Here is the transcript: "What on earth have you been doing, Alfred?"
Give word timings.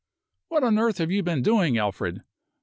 "What 0.47 0.63
on 0.63 0.79
earth 0.79 0.97
have 0.97 1.11
you 1.11 1.21
been 1.21 1.43
doing, 1.43 1.77
Alfred?" 1.77 2.23